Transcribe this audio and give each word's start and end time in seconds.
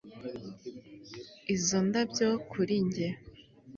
izo 1.55 1.77
ndabyo 1.87 2.29
kuri 2.51 2.75
njye 2.85 3.07